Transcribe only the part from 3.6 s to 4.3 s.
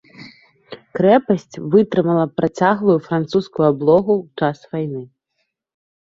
аблогу ў